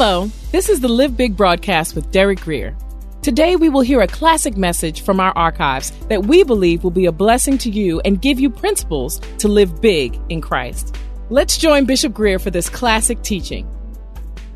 [0.00, 2.76] Hello, this is the Live Big broadcast with Derek Grier.
[3.20, 7.06] Today, we will hear a classic message from our archives that we believe will be
[7.06, 10.96] a blessing to you and give you principles to live big in Christ.
[11.30, 13.68] Let's join Bishop Grier for this classic teaching.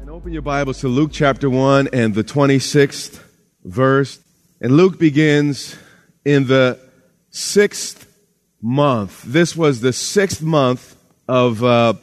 [0.00, 3.20] And open your Bibles to Luke chapter 1 and the 26th
[3.64, 4.20] verse.
[4.60, 5.76] And Luke begins
[6.24, 6.78] in the
[7.30, 8.06] sixth
[8.60, 9.24] month.
[9.24, 10.94] This was the sixth month
[11.26, 11.94] of uh,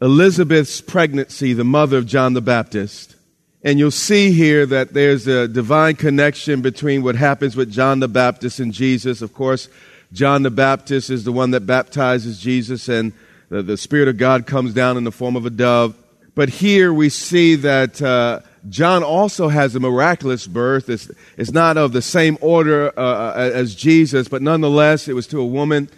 [0.00, 3.16] Elizabeth's pregnancy, the mother of John the Baptist.
[3.62, 8.08] And you'll see here that there's a divine connection between what happens with John the
[8.08, 9.22] Baptist and Jesus.
[9.22, 9.68] Of course,
[10.12, 13.12] John the Baptist is the one that baptizes Jesus, and
[13.48, 15.96] the, the Spirit of God comes down in the form of a dove.
[16.34, 20.90] But here we see that uh, John also has a miraculous birth.
[20.90, 25.40] It's, it's not of the same order uh, as Jesus, but nonetheless, it was to
[25.40, 25.88] a woman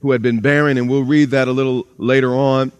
[0.00, 2.72] who had been barren, and we'll read that a little later on.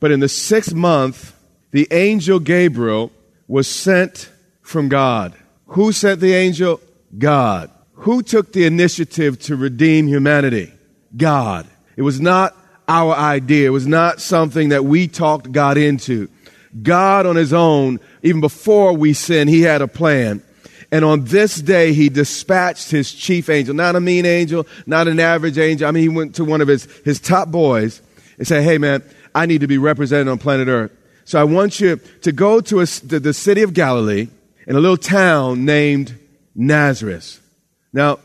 [0.00, 1.34] But in the sixth month,
[1.70, 3.12] the angel Gabriel
[3.46, 4.30] was sent
[4.62, 5.34] from God.
[5.68, 6.80] Who sent the angel?
[7.16, 7.70] God.
[7.94, 10.72] Who took the initiative to redeem humanity?
[11.16, 11.66] God.
[11.96, 12.56] It was not
[12.86, 13.68] our idea.
[13.68, 16.28] It was not something that we talked God into.
[16.82, 20.42] God on his own, even before we sinned, he had a plan.
[20.90, 25.20] And on this day, he dispatched his chief angel, not a mean angel, not an
[25.20, 25.86] average angel.
[25.86, 28.00] I mean, he went to one of his, his top boys
[28.38, 29.02] and said, Hey man,
[29.34, 30.92] I need to be represented on planet earth.
[31.24, 34.28] So I want you to go to, a, the city of Galilee
[34.66, 36.18] in a little town named
[36.54, 37.40] Nazareth.
[37.92, 38.18] Now,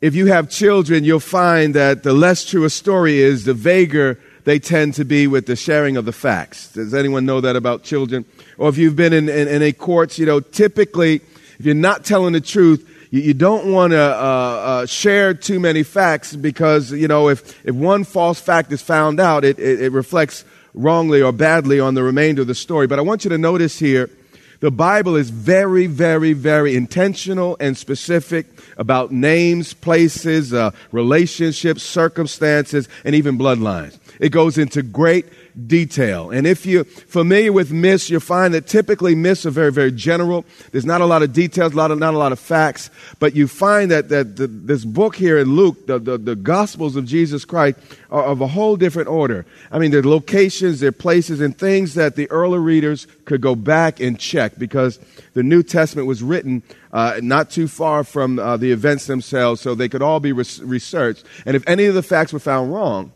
[0.00, 4.20] if you have children, you'll find that the less true a story is, the vaguer
[4.44, 6.72] they tend to be with the sharing of the facts.
[6.72, 8.24] Does anyone know that about children?
[8.58, 11.16] Or if you've been in, in, in a court, you know, typically,
[11.58, 15.60] if you're not telling the truth, you, you don't want to uh, uh, share too
[15.60, 19.82] many facts because, you know, if, if one false fact is found out, it, it,
[19.82, 20.44] it reflects
[20.74, 22.88] wrongly or badly on the remainder of the story.
[22.88, 24.10] But I want you to notice here
[24.58, 28.46] the Bible is very, very, very intentional and specific
[28.78, 33.96] about names, places, uh, relationships, circumstances, and even bloodlines.
[34.18, 35.26] It goes into great
[35.66, 36.30] detail.
[36.30, 40.44] And if you're familiar with myths, you'll find that typically myths are very, very general.
[40.72, 42.90] There's not a lot of details, a lot of, not a lot of facts.
[43.18, 46.96] But you find that, that the, this book here in Luke, the, the, the Gospels
[46.96, 47.78] of Jesus Christ,
[48.10, 49.46] are of a whole different order.
[49.70, 53.40] I mean, there are locations, there are places, and things that the early readers could
[53.40, 54.98] go back and check because
[55.34, 56.62] the New Testament was written
[56.92, 60.44] uh, not too far from uh, the events themselves, so they could all be re-
[60.62, 61.24] researched.
[61.44, 63.12] And if any of the facts were found wrong,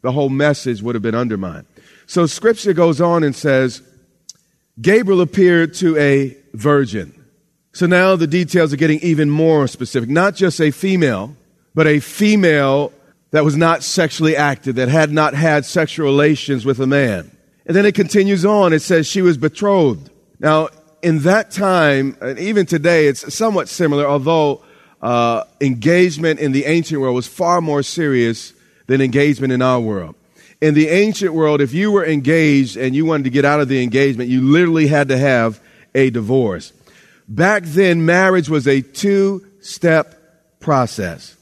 [0.00, 1.66] the whole message would have been undermined.
[2.08, 3.82] So scripture goes on and says,
[4.80, 7.14] Gabriel appeared to a virgin.
[7.74, 10.08] So now the details are getting even more specific.
[10.08, 11.36] Not just a female,
[11.74, 12.94] but a female
[13.32, 17.30] that was not sexually active, that had not had sexual relations with a man.
[17.66, 18.72] And then it continues on.
[18.72, 20.10] It says she was betrothed.
[20.40, 20.70] Now,
[21.02, 24.64] in that time, and even today, it's somewhat similar, although
[25.02, 28.54] uh, engagement in the ancient world was far more serious
[28.86, 30.14] than engagement in our world.
[30.60, 33.68] In the ancient world, if you were engaged and you wanted to get out of
[33.68, 35.60] the engagement, you literally had to have
[35.94, 36.72] a divorce.
[37.28, 40.14] Back then, marriage was a two step
[40.58, 41.36] process.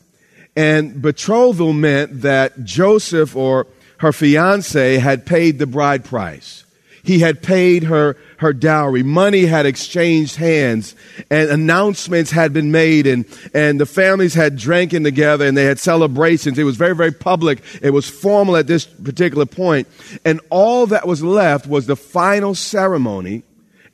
[0.55, 3.67] And betrothal meant that Joseph or
[3.99, 6.65] her fiance had paid the bride price.
[7.07, 9.03] He had paid her her dowry.
[9.05, 10.95] Money had exchanged hands
[11.31, 13.25] and announcements had been made and,
[13.55, 16.59] and the families had drinking together and they had celebrations.
[16.59, 17.63] It was very, very public.
[17.81, 19.89] It was formal at this particular point.
[20.25, 23.45] And all that was left was the final ceremony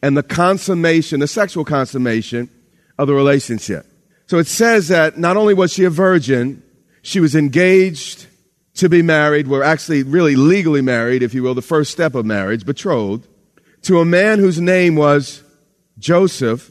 [0.01, 2.49] and the consummation, the sexual consummation
[2.99, 3.87] of the relationship.
[4.27, 6.63] So it says that not only was she a virgin,
[7.03, 8.27] she was engaged
[8.75, 12.25] to be married, were actually really legally married, if you will, the first step of
[12.25, 13.27] marriage, betrothed,
[13.83, 15.43] to a man whose name was
[15.99, 16.71] Joseph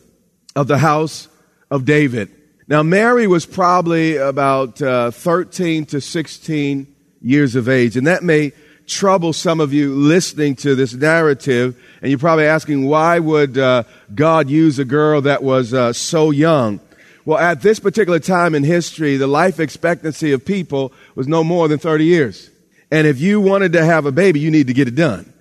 [0.55, 1.27] of the house
[1.69, 2.29] of David.
[2.67, 6.87] Now, Mary was probably about uh, 13 to 16
[7.21, 8.53] years of age, and that may
[8.87, 13.83] trouble some of you listening to this narrative, and you're probably asking, why would uh,
[14.13, 16.79] God use a girl that was uh, so young?
[17.25, 21.67] Well, at this particular time in history, the life expectancy of people was no more
[21.67, 22.49] than 30 years.
[22.89, 25.31] And if you wanted to have a baby, you need to get it done.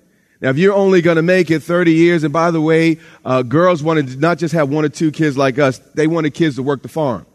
[0.41, 3.43] Now, if you're only going to make it 30 years, and by the way, uh,
[3.43, 6.57] girls wanted to not just have one or two kids like us, they wanted kids
[6.57, 7.27] to work the farm.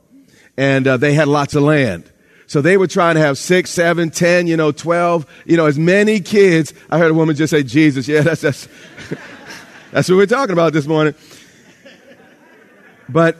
[0.57, 2.11] And uh, they had lots of land.
[2.47, 5.77] So they were trying to have six, seven, ten, you know, 12, you know, as
[5.77, 6.73] many kids.
[6.89, 8.07] I heard a woman just say, Jesus.
[8.07, 8.67] Yeah, that's, that's,
[9.91, 11.13] that's what we're talking about this morning.
[13.09, 13.37] But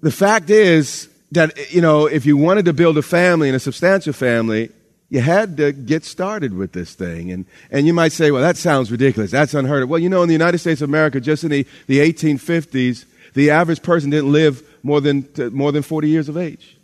[0.00, 3.60] the fact is that, you know, if you wanted to build a family and a
[3.60, 4.70] substantial family,
[5.10, 7.30] you had to get started with this thing.
[7.32, 9.30] And, and you might say, well, that sounds ridiculous.
[9.30, 9.88] That's unheard of.
[9.88, 13.04] Well, you know, in the United States of America, just in the, the 1850s,
[13.34, 16.78] the average person didn't live more than, more than 40 years of age.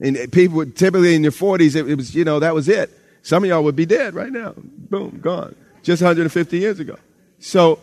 [0.00, 2.90] And people would, typically in their 40s, it, it was, you know, that was it.
[3.22, 4.54] Some of y'all would be dead right now.
[4.56, 5.54] Boom, gone.
[5.82, 6.96] Just 150 years ago.
[7.38, 7.78] So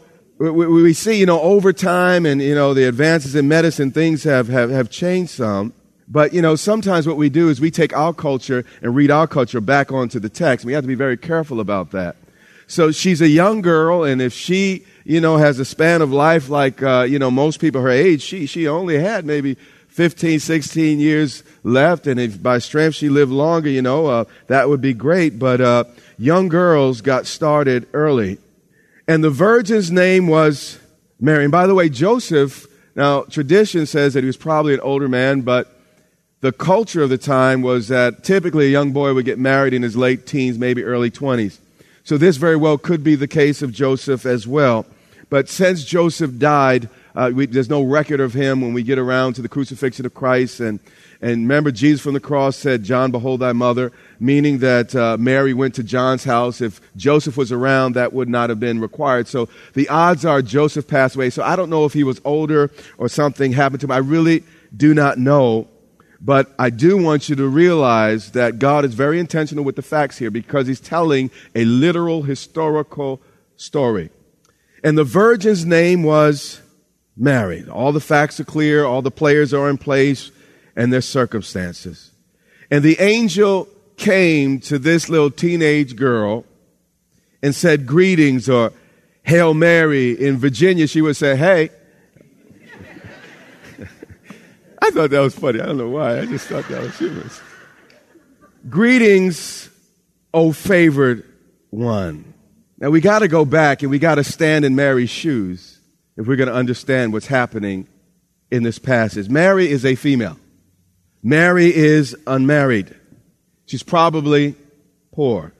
[0.51, 4.23] we, we, see, you know, over time and, you know, the advances in medicine, things
[4.23, 5.73] have, have, have changed some.
[6.07, 9.27] But, you know, sometimes what we do is we take our culture and read our
[9.27, 10.65] culture back onto the text.
[10.65, 12.17] We have to be very careful about that.
[12.67, 16.49] So she's a young girl, and if she, you know, has a span of life
[16.49, 19.55] like, uh, you know, most people her age, she, she only had maybe
[19.89, 24.69] 15, 16 years left, and if by strength she lived longer, you know, uh, that
[24.69, 25.37] would be great.
[25.37, 25.83] But uh,
[26.17, 28.39] young girls got started early.
[29.07, 30.79] And the virgin's name was
[31.19, 31.43] Mary.
[31.43, 35.41] And by the way, Joseph, now tradition says that he was probably an older man,
[35.41, 35.77] but
[36.39, 39.81] the culture of the time was that typically a young boy would get married in
[39.81, 41.59] his late teens, maybe early 20s.
[42.05, 44.85] So this very well could be the case of Joseph as well.
[45.29, 49.33] But since Joseph died, uh, we, there's no record of him when we get around
[49.33, 50.59] to the crucifixion of Christ.
[50.59, 50.79] And,
[51.23, 55.53] and remember, Jesus from the cross said, John, behold thy mother, meaning that uh, Mary
[55.53, 56.59] went to John's house.
[56.59, 59.29] If Joseph was around, that would not have been required.
[59.29, 61.29] So the odds are Joseph passed away.
[61.29, 63.91] So I don't know if he was older or something happened to him.
[63.91, 64.43] I really
[64.75, 65.69] do not know.
[66.19, 70.17] But I do want you to realize that God is very intentional with the facts
[70.17, 73.21] here because he's telling a literal historical
[73.55, 74.09] story.
[74.83, 76.61] And the virgin's name was
[77.15, 77.65] Mary.
[77.69, 80.31] All the facts are clear, all the players are in place,
[80.75, 82.11] and their circumstances.
[82.71, 83.67] And the angel
[83.97, 86.45] came to this little teenage girl
[87.41, 88.73] and said, Greetings, or
[89.23, 90.11] Hail Mary.
[90.11, 91.69] In Virginia, she would say, Hey.
[94.81, 95.61] I thought that was funny.
[95.61, 96.19] I don't know why.
[96.19, 97.41] I just thought that was humorous.
[98.69, 99.69] Greetings,
[100.33, 101.25] O favored
[101.69, 102.33] one.
[102.77, 105.79] Now we got to go back and we got to stand in Mary's shoes
[106.17, 107.87] if we're going to understand what's happening
[108.51, 109.29] in this passage.
[109.29, 110.37] Mary is a female.
[111.23, 112.93] Mary is unmarried.
[113.65, 114.55] She's probably
[115.13, 115.53] poor.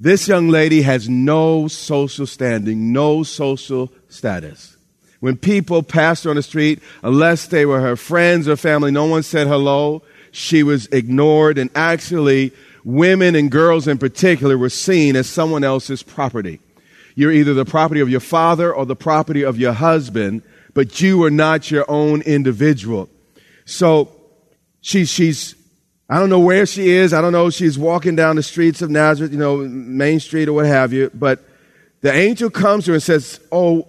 [0.00, 4.76] This young lady has no social standing, no social status.
[5.20, 9.04] When people passed her on the street, unless they were her friends or family, no
[9.04, 10.02] one said hello.
[10.32, 12.52] She was ignored, and actually,
[12.82, 16.60] women and girls in particular were seen as someone else's property.
[17.14, 20.42] You're either the property of your father or the property of your husband,
[20.74, 23.08] but you are not your own individual.
[23.64, 24.10] So
[24.84, 25.54] she's, she's,
[26.08, 27.12] I don't know where she is.
[27.12, 27.50] I don't know.
[27.50, 31.10] She's walking down the streets of Nazareth, you know, Main Street or what have you.
[31.12, 31.42] But
[32.02, 33.88] the angel comes to her and says, Oh,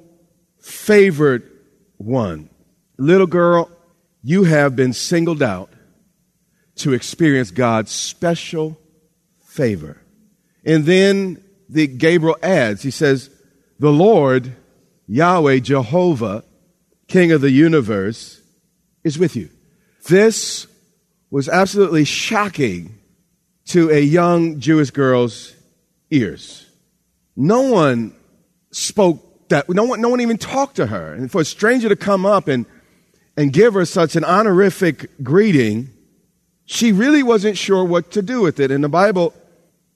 [0.60, 1.52] favored
[1.98, 2.50] one,
[2.98, 3.70] little girl,
[4.24, 5.70] you have been singled out
[6.78, 8.80] to experience God's special
[9.46, 10.02] favor.
[10.66, 13.30] And then the Gabriel adds, he says,
[13.80, 14.56] the Lord,
[15.08, 16.44] Yahweh, Jehovah,
[17.08, 18.42] King of the universe,
[19.04, 19.50] is with you.
[20.08, 20.68] This
[21.36, 22.98] was absolutely shocking
[23.66, 25.54] to a young Jewish girl's
[26.10, 26.66] ears.
[27.36, 28.16] No one
[28.72, 31.14] spoke that, no one, no one even talked to her.
[31.14, 32.66] And for a stranger to come up and,
[33.36, 35.90] and give her such an honorific greeting,
[36.68, 38.72] she really wasn't sure what to do with it.
[38.72, 39.34] And the Bible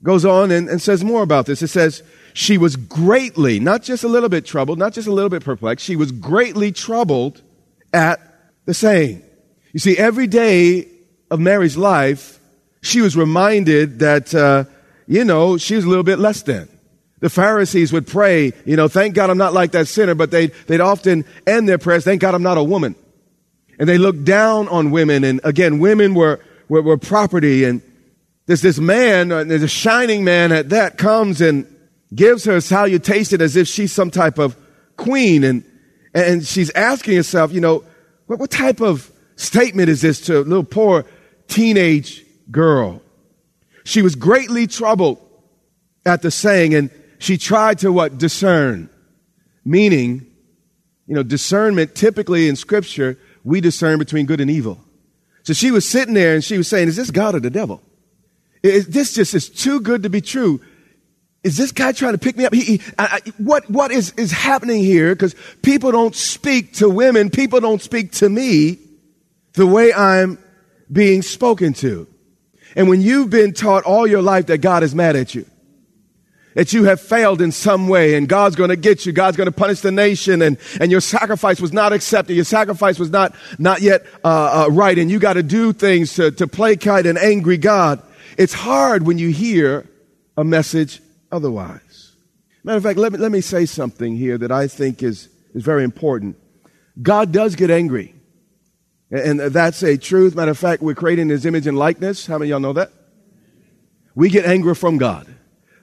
[0.04, 1.62] goes on and, and says more about this.
[1.62, 2.04] It says,
[2.34, 5.86] she was greatly, not just a little bit troubled, not just a little bit perplexed,
[5.86, 7.42] she was greatly troubled
[7.94, 8.20] at
[8.66, 9.24] the saying.
[9.72, 10.99] You see, every day
[11.30, 12.40] of Mary's life,
[12.82, 14.66] she was reminded that, uh,
[15.08, 16.70] you know, she was a little bit less than.
[17.20, 20.52] The Pharisees would pray, you know, thank God I'm not like that sinner, but they'd,
[20.68, 22.96] they'd often end their prayers, thank God I'm not a woman.
[23.78, 27.82] And they looked down on women, and again, women were, were, were property, and
[28.46, 31.68] there's this man, uh, there's a shining man at that, comes and
[32.14, 34.56] gives her salutation as if she's some type of
[34.98, 35.44] queen.
[35.44, 35.64] And,
[36.14, 37.84] and she's asking herself, you know,
[38.26, 41.06] what, what type of statement is this to a little poor
[41.50, 43.02] teenage girl?
[43.84, 45.20] She was greatly troubled
[46.06, 48.18] at the saying, and she tried to what?
[48.18, 48.90] Discern.
[49.66, 50.26] Meaning,
[51.08, 54.80] you know, discernment typically in scripture, we discern between good and evil.
[55.44, 57.82] So she was sitting there and she was saying, Is this God or the devil?
[58.62, 60.62] Is, this just is too good to be true.
[61.44, 62.54] Is this guy trying to pick me up?
[62.54, 65.16] He, he, I, I, what, what is, is happening here?
[65.16, 68.78] Because people don't speak to women, people don't speak to me
[69.54, 70.38] the way I'm
[70.92, 72.08] being spoken to.
[72.76, 75.46] And when you've been taught all your life that God is mad at you,
[76.56, 79.12] that you have failed in some way and God's going to get you.
[79.12, 82.36] God's going to punish the nation and, and your sacrifice was not accepted.
[82.36, 86.16] Your sacrifice was not, not yet uh, uh, right and you got to do things
[86.16, 88.02] to, to placate an angry God.
[88.38, 89.88] It's hard when you hear
[90.36, 92.16] a message otherwise.
[92.64, 95.64] Matter of fact, let me, let me say something here that I think is, is
[95.64, 96.36] very important.
[97.02, 98.16] God does get angry.
[99.12, 100.36] And that's a truth.
[100.36, 102.28] Matter of fact, we're creating his image and likeness.
[102.28, 102.92] How many y'all know that?
[104.14, 105.28] We get anger from God.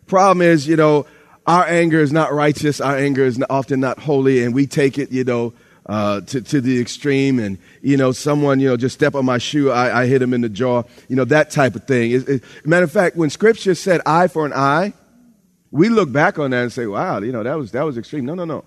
[0.06, 1.06] Problem is, you know,
[1.47, 2.80] our anger is not righteous.
[2.80, 5.54] Our anger is often not holy, and we take it, you know,
[5.87, 7.40] uh, to, to the extreme.
[7.40, 10.33] And, you know, someone, you know, just step on my shoe, I, I hit him
[10.33, 10.85] in the jaw.
[11.09, 12.12] You know, that type of thing.
[12.12, 14.92] It, it, matter of fact, when scripture said eye for an eye,
[15.73, 18.25] we look back on that and say, wow, you know, that was, that was extreme.
[18.25, 18.64] No, no, no.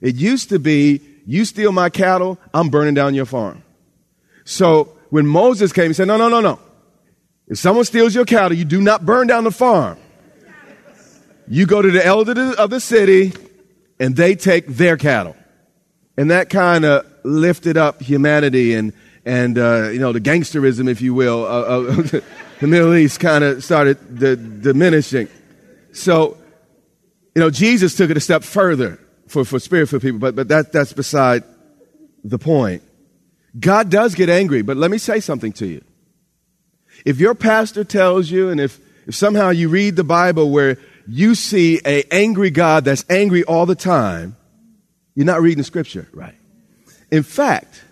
[0.00, 3.62] It used to be, you steal my cattle, I'm burning down your farm.
[4.44, 6.58] So when Moses came, he said, no, no, no, no.
[7.48, 9.98] If someone steals your cattle, you do not burn down the farm.
[11.48, 13.32] You go to the elder of the city
[14.00, 15.36] and they take their cattle.
[16.16, 18.92] And that kind of lifted up humanity and,
[19.24, 23.62] and uh, you know, the gangsterism, if you will, of the Middle East kind of
[23.62, 25.28] started d- diminishing.
[25.92, 26.38] So,
[27.34, 28.98] you know, Jesus took it a step further
[29.32, 31.42] for, for spiritual people, but, but that, that's beside
[32.22, 32.82] the point.
[33.58, 35.82] God does get angry, but let me say something to you.
[37.06, 41.34] If your pastor tells you, and if, if somehow you read the Bible where you
[41.34, 44.36] see a angry God that's angry all the time,
[45.14, 46.36] you're not reading the scripture right.
[47.10, 47.82] In fact,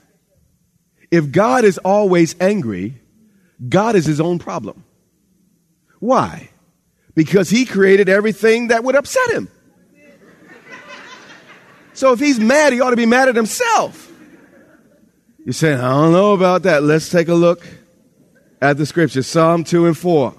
[1.11, 3.01] if God is always angry,
[3.67, 4.85] God is his own problem.
[5.99, 6.51] Why?
[7.15, 9.49] Because he created everything that would upset him.
[12.01, 14.11] So if he's mad, he ought to be mad at himself.
[15.45, 16.83] You say, I don't know about that.
[16.83, 17.69] Let's take a look
[18.63, 20.35] at the scripture Psalm 2 and 4.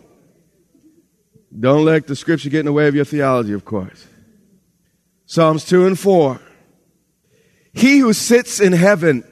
[1.59, 4.07] Don't let the scripture get in the way of your theology, of course.
[5.27, 6.41] Psalms 2 and 4.
[7.73, 9.23] He who sits in heaven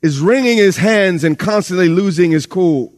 [0.00, 2.90] is wringing his hands and constantly losing his cool.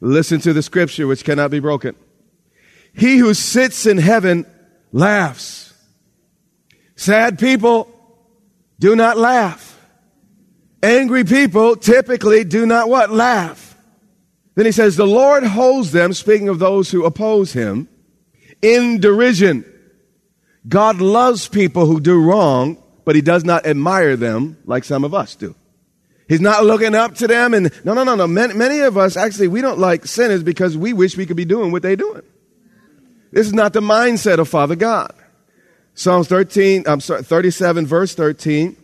[0.00, 1.96] Listen to the scripture which cannot be broken.
[2.94, 4.46] He who sits in heaven
[4.92, 5.69] laughs.
[7.00, 7.90] Sad people
[8.78, 9.80] do not laugh.
[10.82, 13.10] Angry people typically do not what?
[13.10, 13.74] Laugh.
[14.54, 17.88] Then he says, The Lord holds them, speaking of those who oppose him,
[18.60, 19.64] in derision.
[20.68, 22.76] God loves people who do wrong,
[23.06, 25.54] but he does not admire them like some of us do.
[26.28, 28.26] He's not looking up to them and no, no, no, no.
[28.26, 31.46] Many, many of us actually, we don't like sinners because we wish we could be
[31.46, 32.24] doing what they're doing.
[33.32, 35.14] This is not the mindset of Father God.
[35.94, 38.76] Psalms 13, I'm sorry, 37 verse 13.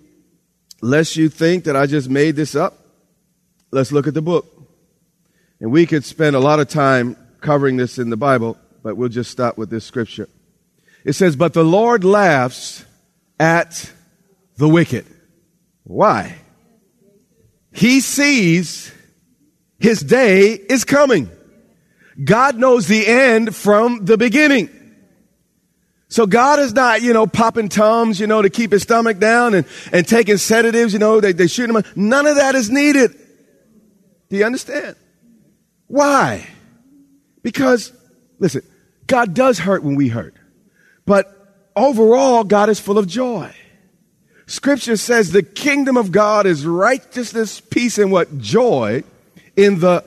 [0.83, 2.79] Lest you think that I just made this up,
[3.71, 4.47] let's look at the book.
[5.61, 9.09] And we could spend a lot of time covering this in the Bible, but we'll
[9.09, 10.29] just stop with this scripture.
[11.05, 12.85] It says, But the Lord laughs
[13.41, 13.91] at
[14.59, 15.07] the wicked.
[15.85, 16.37] Why?
[17.73, 18.93] He sees
[19.79, 21.31] his day is coming.
[22.23, 24.71] God knows the end from the beginning.
[26.09, 29.55] So God is not, you know, popping Tums, you know, to keep his stomach down
[29.55, 31.83] and, and taking sedatives, you know, they, they shoot him.
[31.97, 33.13] None of that is needed.
[34.29, 34.97] Do you understand?
[35.89, 36.47] Why?
[37.43, 37.93] Because,
[38.39, 38.63] listen,
[39.07, 40.35] God does hurt when we hurt.
[41.07, 41.33] But
[41.75, 43.53] overall, God is full of joy.
[44.47, 48.39] Scripture says the kingdom of God is righteousness, peace, and what?
[48.39, 49.03] Joy
[49.57, 50.05] in the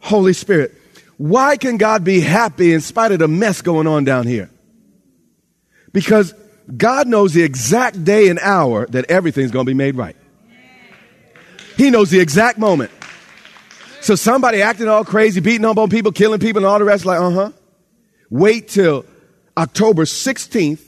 [0.00, 0.74] Holy Spirit.
[1.18, 4.50] Why can God be happy in spite of the mess going on down here?
[5.94, 6.34] Because
[6.76, 10.16] God knows the exact day and hour that everything's going to be made right.
[11.76, 12.90] He knows the exact moment.
[14.00, 17.06] So somebody acting all crazy, beating up on people, killing people, and all the rest,
[17.06, 17.52] like, uh huh.
[18.28, 19.06] Wait till
[19.56, 20.82] October 16th,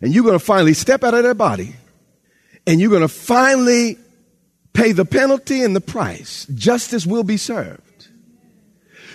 [0.00, 1.76] and you're going to finally step out of their body,
[2.66, 3.98] and you're going to finally
[4.72, 6.46] pay the penalty and the price.
[6.54, 8.08] Justice will be served.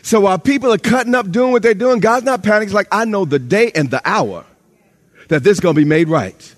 [0.03, 2.63] So while people are cutting up doing what they're doing, God's not panicking.
[2.63, 4.45] He's like, I know the day and the hour
[5.29, 6.55] that this is going to be made right.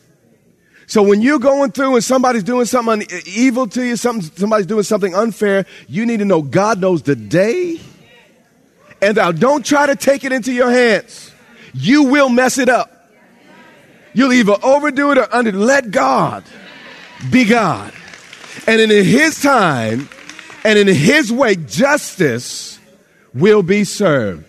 [0.88, 4.84] So when you're going through and somebody's doing something evil to you, something, somebody's doing
[4.84, 7.82] something unfair, you need to know God knows the day.
[9.02, 11.32] And now don't try to take it into your hands.
[11.74, 13.12] You will mess it up.
[14.14, 15.52] You'll either overdo it or under.
[15.52, 16.44] Let God
[17.30, 17.94] be God.
[18.66, 20.10] And in His time
[20.64, 22.80] and in His way, justice
[23.34, 24.46] will be served.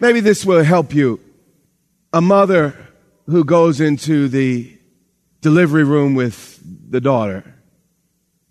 [0.00, 1.20] Maybe this will help you.
[2.12, 2.74] A mother
[3.30, 4.76] who goes into the
[5.40, 6.60] delivery room with
[6.90, 7.54] the daughter,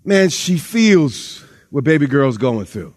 [0.04, 2.96] man, she feels what baby girl's going through.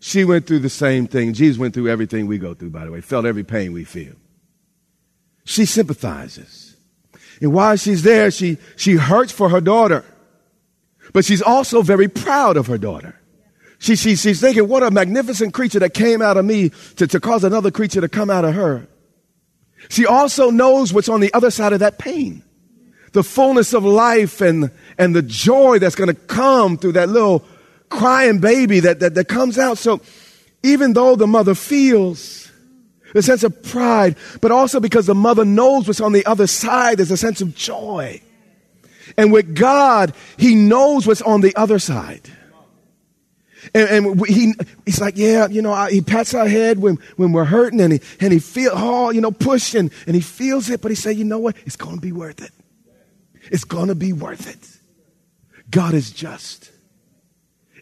[0.00, 1.34] She went through the same thing.
[1.34, 4.14] Jesus went through everything we go through, by the way, felt every pain we feel.
[5.44, 6.76] She sympathizes.
[7.40, 10.04] And while she's there, she, she hurts for her daughter.
[11.12, 13.20] But she's also very proud of her daughter.
[13.78, 17.20] She, she, she's thinking, what a magnificent creature that came out of me to, to
[17.20, 18.86] cause another creature to come out of her.
[19.88, 22.44] She also knows what's on the other side of that pain.
[23.12, 27.44] The fullness of life and, and the joy that's going to come through that little
[27.88, 29.78] crying baby that, that, that comes out.
[29.78, 30.00] So
[30.62, 32.50] even though the mother feels
[33.14, 36.98] a sense of pride, but also because the mother knows what's on the other side,
[36.98, 38.20] there's a sense of joy.
[39.16, 42.30] And with God, He knows what's on the other side.
[43.74, 44.54] And, and he,
[44.86, 47.92] he's like, yeah, you know, I, he pats our head when, when we're hurting and
[47.92, 51.16] he, and he feel, oh, you know, pushing and he feels it, but he said,
[51.16, 51.56] you know what?
[51.66, 52.52] It's going to be worth it.
[53.50, 54.78] It's going to be worth it.
[55.70, 56.70] God is just.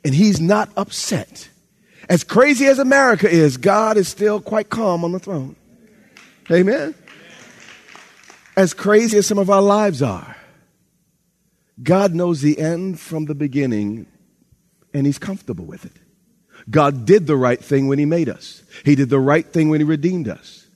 [0.04, 1.48] And he's not upset.
[2.08, 5.56] As crazy as America is, God is still quite calm on the throne.
[6.50, 6.94] Amen.
[8.56, 10.36] As crazy as some of our lives are,
[11.82, 14.06] God knows the end from the beginning
[14.98, 15.92] and he's comfortable with it.
[16.68, 18.62] God did the right thing when he made us.
[18.84, 20.66] He did the right thing when he redeemed us.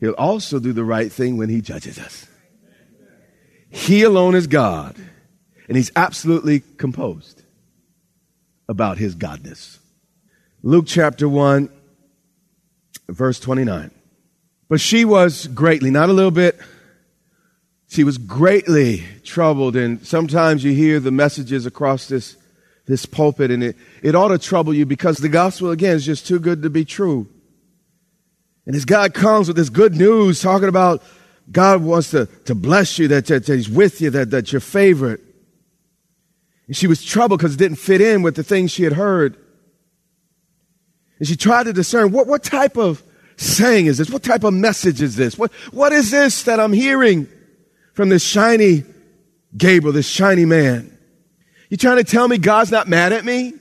[0.00, 2.26] He'll also do the right thing when he judges us.
[3.68, 4.96] He alone is God,
[5.68, 7.42] and he's absolutely composed
[8.68, 9.78] about his godness.
[10.62, 11.68] Luke chapter 1,
[13.08, 13.90] verse 29.
[14.68, 16.58] But she was greatly, not a little bit,
[17.88, 19.76] she was greatly troubled.
[19.76, 22.36] And sometimes you hear the messages across this
[22.86, 26.26] this pulpit and it, it ought to trouble you because the gospel again is just
[26.26, 27.28] too good to be true.
[28.66, 31.02] And as God comes with this good news talking about
[31.50, 34.60] God wants to, to bless you, that, that, that He's with you, that, that you're
[34.60, 35.20] favored.
[36.66, 39.36] And she was troubled because it didn't fit in with the things she had heard.
[41.18, 43.02] And she tried to discern what, what type of
[43.36, 44.10] saying is this?
[44.10, 45.36] What type of message is this?
[45.36, 47.28] What, what is this that I'm hearing
[47.92, 48.84] from this shiny
[49.56, 50.93] Gabriel, this shiny man?
[51.74, 53.52] You trying to tell me God's not mad at me?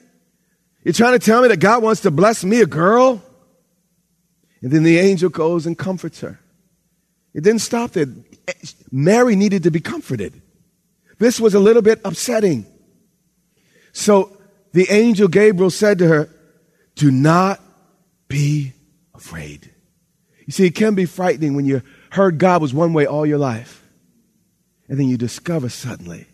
[0.83, 3.23] You're trying to tell me that God wants to bless me, a girl?
[4.61, 6.39] And then the angel goes and comforts her.
[7.33, 8.05] It didn't stop there.
[8.91, 10.39] Mary needed to be comforted.
[11.17, 12.67] This was a little bit upsetting.
[13.93, 14.37] So
[14.73, 16.29] the angel Gabriel said to her,
[16.93, 17.59] Do not
[18.27, 18.73] be
[19.15, 19.71] afraid.
[20.45, 23.39] You see, it can be frightening when you heard God was one way all your
[23.39, 23.83] life,
[24.87, 26.27] and then you discover suddenly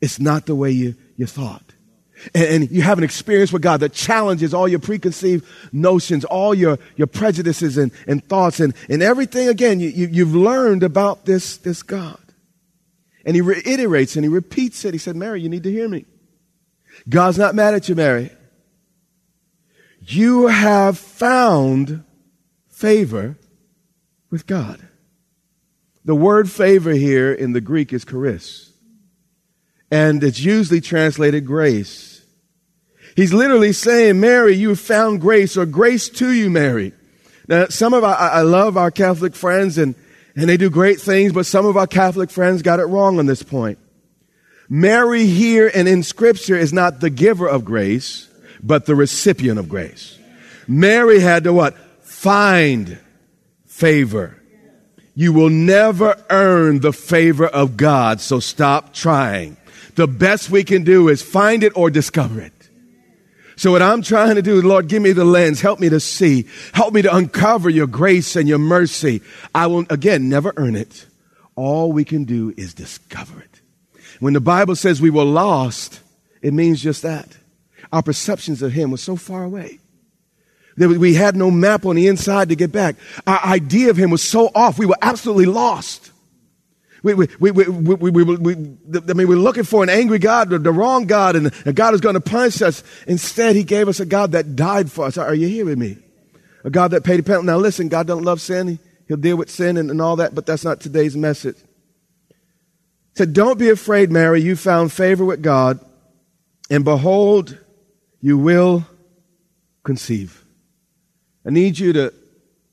[0.00, 1.62] it's not the way you, you thought.
[2.34, 6.54] And, and, you have an experience with God that challenges all your preconceived notions, all
[6.54, 11.24] your, your prejudices and, and thoughts, and, and everything again you, you, you've learned about
[11.24, 12.18] this, this God.
[13.24, 14.94] And he reiterates and he repeats it.
[14.94, 16.04] He said, Mary, you need to hear me.
[17.08, 18.30] God's not mad at you, Mary.
[20.00, 22.04] You have found
[22.68, 23.38] favor
[24.30, 24.80] with God.
[26.04, 28.69] The word favor here in the Greek is charis
[29.90, 32.22] and it's usually translated grace.
[33.16, 36.92] He's literally saying, Mary, you found grace or grace to you, Mary.
[37.48, 39.96] Now, some of our, I love our Catholic friends and,
[40.36, 43.26] and they do great things, but some of our Catholic friends got it wrong on
[43.26, 43.78] this point.
[44.68, 48.28] Mary here and in scripture is not the giver of grace,
[48.62, 50.16] but the recipient of grace.
[50.68, 51.76] Mary had to what?
[52.02, 52.98] Find
[53.66, 54.40] favor.
[55.16, 59.56] You will never earn the favor of God, so stop trying
[60.00, 62.54] the best we can do is find it or discover it.
[63.56, 65.60] So what I'm trying to do, is, Lord, give me the lens.
[65.60, 66.46] Help me to see.
[66.72, 69.20] Help me to uncover your grace and your mercy.
[69.54, 71.04] I will, again, never earn it.
[71.54, 73.60] All we can do is discover it.
[74.20, 76.00] When the Bible says we were lost,
[76.40, 77.36] it means just that.
[77.92, 79.80] Our perceptions of Him were so far away
[80.78, 82.96] that we had no map on the inside to get back.
[83.26, 84.78] Our idea of Him was so off.
[84.78, 86.10] We were absolutely lost.
[87.02, 91.06] We, we, we, we, we, I mean, we're looking for an angry God, the, wrong
[91.06, 92.82] God, and a God is going to punish us.
[93.06, 95.16] Instead, He gave us a God that died for us.
[95.16, 95.96] Are you hearing me?
[96.64, 97.46] A God that paid a penalty.
[97.46, 98.68] Now, listen, God don't love sin.
[98.68, 101.56] He, he'll deal with sin and, and all that, but that's not today's message.
[101.56, 104.42] He said, Don't be afraid, Mary.
[104.42, 105.80] You found favor with God,
[106.68, 107.58] and behold,
[108.20, 108.84] you will
[109.84, 110.44] conceive.
[111.46, 112.12] I need you to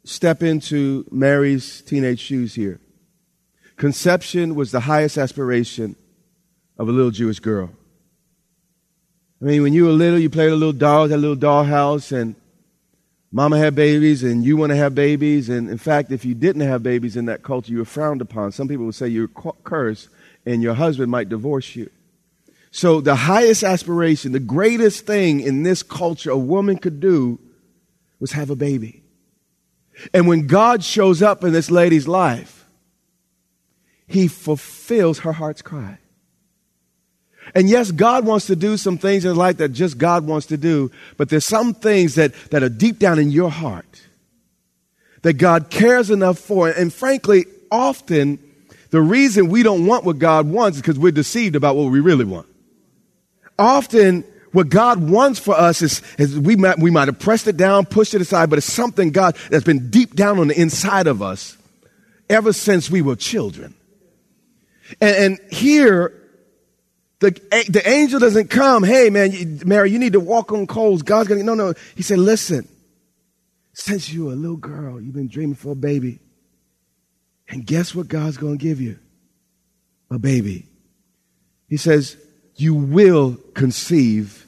[0.03, 2.81] step into Mary's teenage shoes here.
[3.77, 5.95] Conception was the highest aspiration
[6.77, 7.69] of a little Jewish girl.
[9.39, 12.35] I mean, when you were little, you played a little doll, a little dollhouse, and
[13.31, 15.47] mama had babies, and you want to have babies.
[15.47, 18.51] And in fact, if you didn't have babies in that culture, you were frowned upon.
[18.51, 20.09] Some people would say you were cursed,
[20.43, 21.91] and your husband might divorce you.
[22.71, 27.39] So, the highest aspiration, the greatest thing in this culture a woman could do
[28.19, 29.03] was have a baby.
[30.13, 32.56] And when God shows up in this lady's life,
[34.07, 35.99] he fulfills her heart's cry.
[37.55, 40.57] And yes, God wants to do some things in life that just God wants to
[40.57, 44.01] do, but there's some things that, that are deep down in your heart
[45.21, 46.69] that God cares enough for.
[46.69, 48.39] And frankly, often
[48.91, 51.99] the reason we don't want what God wants is because we're deceived about what we
[51.99, 52.47] really want.
[53.57, 57.57] Often what God wants for us is, is we, might, we might have pressed it
[57.57, 61.07] down, pushed it aside, but it's something God that's been deep down on the inside
[61.07, 61.57] of us
[62.29, 63.73] ever since we were children.
[65.01, 66.13] And, and here,
[67.19, 67.31] the,
[67.69, 71.01] the angel doesn't come, hey man, Mary, you need to walk on coals.
[71.01, 71.73] God's gonna, no, no.
[71.95, 72.67] He said, listen,
[73.73, 76.19] since you were a little girl, you've been dreaming for a baby.
[77.49, 78.99] And guess what God's gonna give you?
[80.11, 80.67] A baby.
[81.67, 82.17] He says,
[82.55, 84.45] you will conceive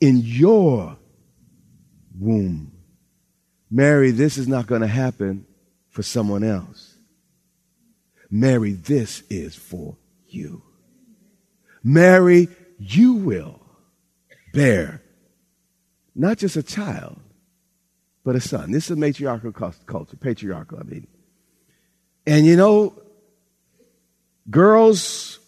[0.00, 0.96] in your
[2.18, 2.72] womb.
[3.70, 5.46] Mary, this is not going to happen
[5.90, 6.91] for someone else.
[8.32, 10.62] Mary, this is for you.
[11.84, 13.60] Mary, you will
[14.52, 15.02] bear
[16.14, 17.20] not just a child,
[18.24, 18.72] but a son.
[18.72, 21.06] This is a matriarchal culture, patriarchal, I mean.
[22.26, 22.94] And you know,
[24.50, 25.38] girls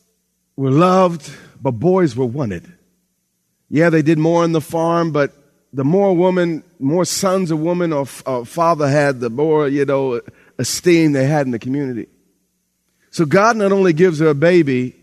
[0.56, 1.32] were loved
[1.64, 2.70] but boys were wanted.
[3.70, 5.32] Yeah, they did more on the farm, but
[5.72, 10.20] the more woman, more sons a woman or, or father had, the more, you know,
[10.58, 12.06] esteem they had in the community.
[13.14, 14.96] So God not only gives her a baby,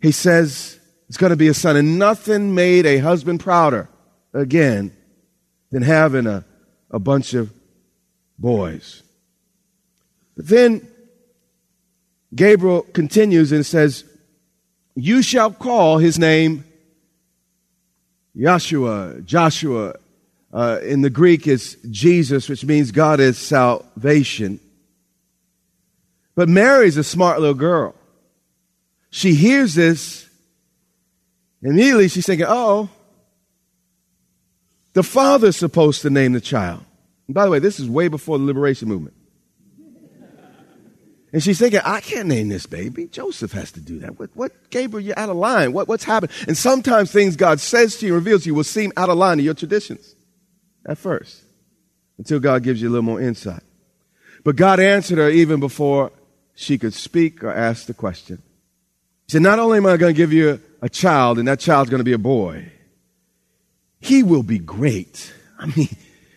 [0.00, 1.74] he says it's going to be a son.
[1.74, 3.88] And nothing made a husband prouder,
[4.32, 4.96] again,
[5.72, 6.44] than having a,
[6.88, 7.52] a bunch of
[8.38, 9.02] boys.
[10.36, 10.86] But then
[12.32, 14.04] Gabriel continues and says,
[14.94, 16.62] you shall call his name
[18.36, 19.96] Yeshua, Joshua.
[20.52, 24.60] Uh, in the Greek, is Jesus, which means God is salvation.
[26.38, 27.96] But Mary's a smart little girl.
[29.10, 30.30] She hears this.
[31.62, 32.88] Immediately she's thinking, oh,
[34.92, 36.84] the father's supposed to name the child.
[37.26, 39.16] And by the way, this is way before the liberation movement.
[41.32, 43.08] And she's thinking, I can't name this baby.
[43.08, 44.16] Joseph has to do that.
[44.20, 45.72] What, what Gabriel, you're out of line.
[45.72, 46.30] What, what's happened?
[46.46, 49.38] And sometimes things God says to you, reveals to you, will seem out of line
[49.38, 50.14] to your traditions
[50.86, 51.42] at first
[52.16, 53.64] until God gives you a little more insight.
[54.44, 56.12] But God answered her even before
[56.60, 58.42] she could speak or ask the question.
[59.26, 61.88] He said, Not only am I going to give you a child, and that child's
[61.88, 62.72] going to be a boy,
[64.00, 65.32] he will be great.
[65.56, 65.88] I mean,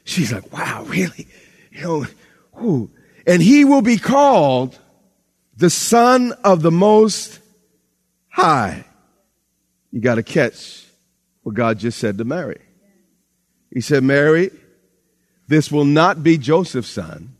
[0.03, 1.27] she's like, wow, really?
[1.71, 2.05] You know,
[2.53, 2.91] who?
[3.25, 4.77] And he will be called
[5.57, 7.39] the Son of the Most
[8.29, 8.85] High.
[9.91, 10.85] You got to catch
[11.41, 12.61] what God just said to Mary.
[13.71, 14.51] He said, Mary,
[15.47, 17.35] this will not be Joseph's son,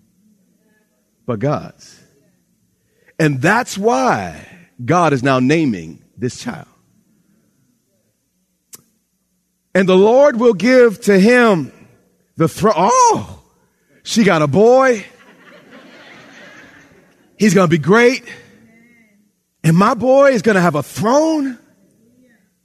[1.28, 2.01] but God's.
[3.22, 4.48] And that's why
[4.84, 6.68] God is now naming this child.
[9.76, 11.72] And the Lord will give to him
[12.36, 12.74] the throne.
[12.76, 13.44] Oh,
[14.04, 15.06] she got a boy
[17.42, 18.24] He's going to be great.
[19.64, 21.58] And my boy is going to have a throne.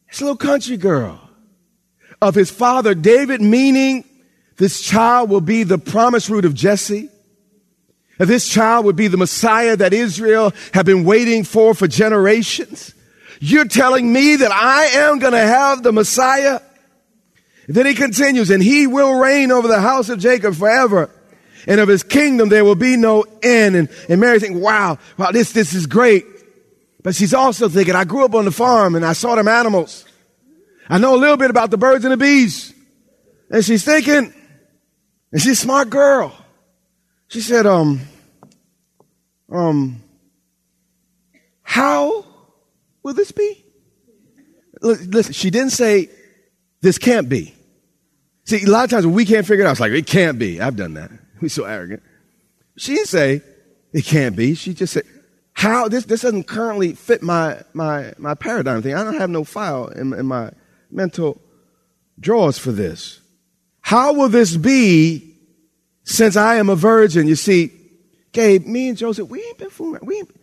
[0.08, 1.18] This little country girl
[2.20, 4.04] of his father David, meaning
[4.58, 7.08] this child will be the promised root of Jesse.
[8.18, 12.94] That this child would be the Messiah that Israel had been waiting for for generations.
[13.40, 16.60] You're telling me that I am going to have the Messiah?
[17.68, 21.10] then he continues, and he will reign over the house of Jacob forever
[21.66, 23.76] and of his kingdom there will be no end.
[23.76, 26.24] And, and Mary's thinking, wow, wow, this, this is great.
[27.02, 30.04] But she's also thinking, I grew up on the farm and I saw them animals.
[30.88, 32.72] I know a little bit about the birds and the bees.
[33.50, 34.32] And she's thinking,
[35.32, 36.36] and she's a smart girl.
[37.28, 38.00] She said, um,
[39.50, 40.02] um,
[41.62, 42.24] How
[43.02, 43.64] will this be?
[44.80, 46.10] Listen, she didn't say,
[46.80, 47.54] this can't be.
[48.44, 50.38] See, a lot of times when we can't figure it out, it's like, it can't
[50.38, 50.60] be.
[50.60, 51.10] I've done that.
[51.40, 52.02] We're so arrogant.
[52.76, 53.42] She didn't say,
[53.92, 54.54] it can't be.
[54.54, 55.04] She just said,
[55.52, 58.94] how, this, this doesn't currently fit my, my, my paradigm thing.
[58.94, 60.50] I don't have no file in, in my
[60.90, 61.40] mental
[62.20, 63.20] drawers for this.
[63.80, 65.35] How will this be
[66.06, 67.26] since I am a virgin?
[67.26, 67.72] You see,
[68.32, 70.00] Gabe, me and Joseph, we ain't been fooling.
[70.02, 70.34] We ain't,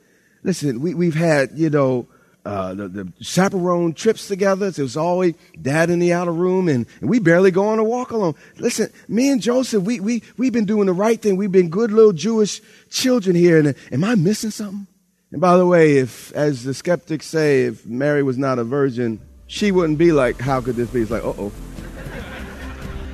[0.44, 2.08] listen, we, we've had, you know,
[2.46, 4.68] uh, the, the chaperone trips together.
[4.68, 7.84] It was always dad in the outer room, and, and we barely go on a
[7.84, 8.36] walk alone.
[8.58, 11.38] Listen, me and Joseph, we, we, we've been doing the right thing.
[11.38, 13.58] We've been good little Jewish children here.
[13.58, 14.88] And am I missing something?
[15.32, 19.22] And by the way, if, as the skeptics say, if Mary was not a virgin,
[19.48, 21.02] she wouldn't be like, how could this be?
[21.02, 21.52] It's like, uh oh.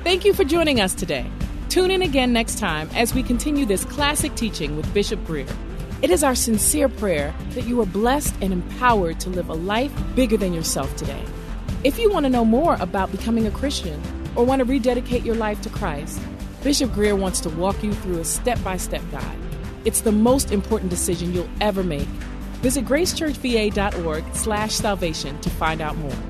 [0.02, 1.30] Thank you for joining us today.
[1.70, 5.46] Tune in again next time as we continue this classic teaching with Bishop Grier.
[6.02, 9.92] It is our sincere prayer that you are blessed and empowered to live a life
[10.14, 11.24] bigger than yourself today.
[11.84, 14.02] If you want to know more about becoming a Christian
[14.36, 16.20] or want to rededicate your life to Christ,
[16.62, 19.38] Bishop Grier wants to walk you through a step by step guide
[19.84, 22.08] it's the most important decision you'll ever make.
[22.60, 26.29] Visit gracechurchva.org slash salvation to find out more.